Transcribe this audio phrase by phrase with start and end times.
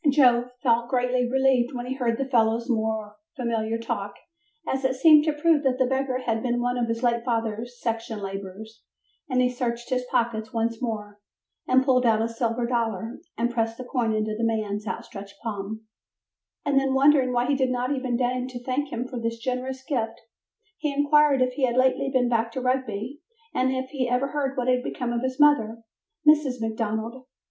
[0.09, 4.15] "]Joe felt greatly relieved when he heard the fellow's more familiar talk,
[4.67, 7.79] as it seemed to prove that the beggar had been one of his late father's
[7.79, 8.81] section laborers,
[9.29, 11.19] and he searched his pockets once more
[11.67, 15.85] and pulled out a silver dollar and pressed the coin into the man's outstretched palm,
[16.65, 19.83] and then, wondering why he did not even deign to thank him for this generous
[19.83, 20.19] gift
[20.79, 23.21] he inquired if he had lately been back to Rugby,
[23.53, 25.83] and if he ever heard what had become of his mother,
[26.27, 26.59] Mrs.
[26.59, 27.27] McDonald.